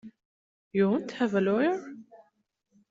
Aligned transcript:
You 0.73 0.89
won't 0.89 1.11
have 1.11 1.35
a 1.35 1.41
lawyer? 1.41 1.93